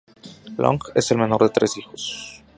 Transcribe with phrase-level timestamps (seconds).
[0.57, 2.43] Long es el menor de tres hijos.